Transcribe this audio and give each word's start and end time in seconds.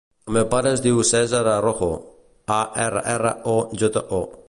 El 0.29 0.33
meu 0.37 0.45
pare 0.53 0.71
es 0.77 0.81
diu 0.85 1.01
Cèsar 1.09 1.43
Arrojo: 1.53 1.91
a, 2.59 2.59
erra, 2.89 3.07
erra, 3.17 3.37
o, 3.57 3.59
jota, 3.85 4.09
o. 4.23 4.27